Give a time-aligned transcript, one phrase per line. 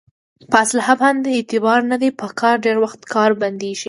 [0.51, 3.79] په اصلحه باندې اعتبار نه دی په کار ډېری وخت کار بندېږي.